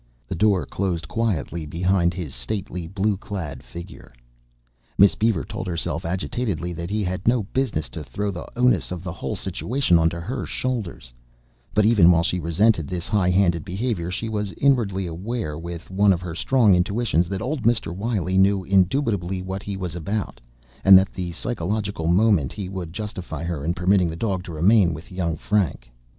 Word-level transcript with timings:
The 0.27 0.33
door 0.33 0.65
closed 0.65 1.07
quietly 1.07 1.67
behind 1.67 2.15
his 2.15 2.33
stately 2.33 2.87
blue 2.87 3.17
clad 3.17 3.61
figure. 3.61 4.11
Miss 4.97 5.13
Beaver 5.13 5.43
told 5.43 5.67
herself 5.67 6.05
agitatedly 6.05 6.73
that 6.73 6.89
he 6.89 7.03
had 7.03 7.27
no 7.27 7.43
business 7.53 7.87
to 7.89 8.03
throw 8.03 8.31
the 8.31 8.47
onus 8.57 8.91
of 8.91 9.03
the 9.03 9.11
whole 9.13 9.35
situation 9.35 9.99
onto 9.99 10.17
her 10.19 10.43
shoulders; 10.47 11.13
but 11.75 11.85
even 11.85 12.09
while 12.09 12.23
she 12.23 12.39
resented 12.39 12.87
this 12.87 13.07
high 13.07 13.29
handed 13.29 13.63
behavior 13.63 14.09
she 14.09 14.27
was 14.27 14.53
inwardly 14.53 15.05
aware 15.05 15.55
with 15.55 15.91
one 15.91 16.13
of 16.13 16.21
her 16.21 16.33
strong 16.33 16.73
intuitions 16.73 17.29
that 17.29 17.39
old 17.39 17.61
Mr. 17.61 17.95
Wiley 17.95 18.39
knew 18.39 18.63
indubitably 18.63 19.43
what 19.43 19.61
he 19.61 19.77
was 19.77 19.95
about, 19.95 20.41
and 20.83 20.97
that 20.97 21.09
at 21.09 21.13
the 21.13 21.31
psychological 21.31 22.07
moment 22.07 22.51
he 22.51 22.67
would 22.69 22.91
justify 22.91 23.43
her 23.43 23.63
in 23.63 23.75
permitting 23.75 24.09
the 24.09 24.15
dog 24.15 24.41
to 24.45 24.51
remain 24.51 24.95
with 24.95 25.11
young 25.11 25.37
Frank. 25.37 25.91